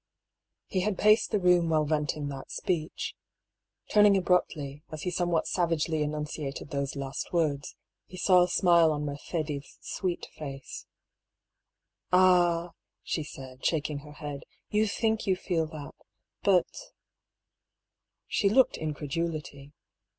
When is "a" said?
8.41-8.47